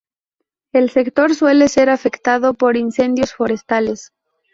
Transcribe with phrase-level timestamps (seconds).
[0.73, 4.11] El sector suele ser afectado por incendios forestales.